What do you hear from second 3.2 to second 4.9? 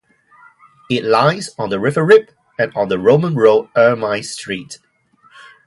road Ermine Street.